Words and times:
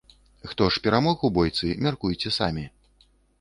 Хто 0.51 0.69
ж 0.77 0.81
перамог 0.87 1.25
у 1.29 1.31
бойцы, 1.35 1.69
мяркуйце 1.87 2.33
самі. 2.39 2.65